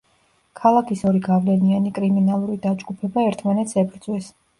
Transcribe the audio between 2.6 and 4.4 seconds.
დაჯგუფება ერთმანეთს ებრძვის.